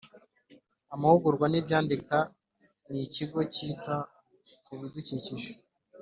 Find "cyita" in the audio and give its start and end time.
3.53-3.95